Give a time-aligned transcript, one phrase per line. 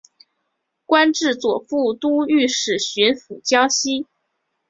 [0.87, 4.07] 官至左副都御史巡抚江西。